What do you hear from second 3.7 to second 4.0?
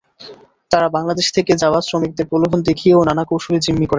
করেন।